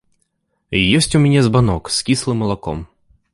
[0.99, 2.83] Ёсць у мяне збанок з кіслым малаком.